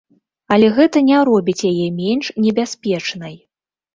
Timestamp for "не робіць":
1.09-1.67